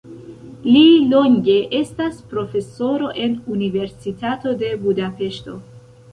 Li 0.67 0.79
longe 1.09 1.57
estas 1.79 2.23
profesoro 2.31 3.09
en 3.25 3.35
Universitato 3.57 4.55
de 4.63 4.71
Budapeŝto. 4.87 5.55